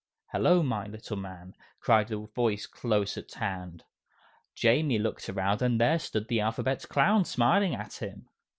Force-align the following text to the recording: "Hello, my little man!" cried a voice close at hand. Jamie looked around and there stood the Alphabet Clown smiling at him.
"Hello, 0.31 0.63
my 0.63 0.87
little 0.87 1.15
man!" 1.17 1.53
cried 1.79 2.09
a 2.11 2.17
voice 2.17 2.65
close 2.65 3.19
at 3.19 3.31
hand. 3.35 3.83
Jamie 4.55 4.97
looked 4.97 5.29
around 5.29 5.61
and 5.61 5.79
there 5.79 5.99
stood 5.99 6.27
the 6.27 6.39
Alphabet 6.39 6.83
Clown 6.89 7.23
smiling 7.23 7.75
at 7.75 7.97
him. 8.01 8.27